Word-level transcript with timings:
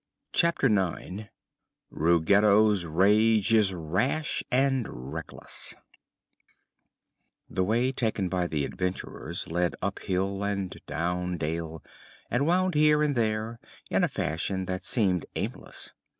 Chapter 0.33 0.67
Nine 0.67 1.29
Ruggedo's 1.91 2.85
Rage 2.87 3.53
is 3.53 3.71
Rash 3.71 4.43
and 4.49 4.87
Reckless 5.13 5.75
The 7.47 7.63
way 7.63 7.91
taken 7.91 8.27
by 8.27 8.47
the 8.47 8.65
adventurers 8.65 9.47
led 9.47 9.75
up 9.79 9.99
hill 9.99 10.43
and 10.43 10.75
down 10.87 11.37
dale 11.37 11.83
and 12.31 12.47
wound 12.47 12.73
here 12.73 13.03
and 13.03 13.15
there 13.15 13.59
in 13.91 14.03
a 14.03 14.07
fashion 14.07 14.65
that 14.65 14.83
seemed 14.83 15.27
aimless. 15.35 15.93